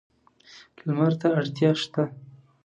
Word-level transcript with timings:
لمر 0.85 1.13
ته 1.21 1.27
اړتیا 1.39 1.71
شته. 1.81 2.03